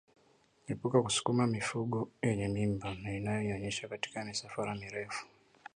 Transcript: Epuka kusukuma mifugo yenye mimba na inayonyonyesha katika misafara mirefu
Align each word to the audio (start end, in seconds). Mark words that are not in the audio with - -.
Epuka 0.71 0.97
kusukuma 1.05 1.43
mifugo 1.55 1.97
yenye 2.27 2.47
mimba 2.55 2.89
na 3.01 3.09
inayonyonyesha 3.17 3.87
katika 3.91 4.17
misafara 4.27 4.71
mirefu 4.79 5.23